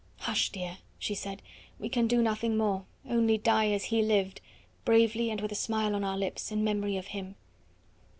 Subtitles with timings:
[0.21, 1.43] "Hush, dear!" she said.
[1.77, 4.41] "We can do nothing more, only die, as he lived,
[4.83, 7.35] bravely and with a smile on our lips, in memory of him."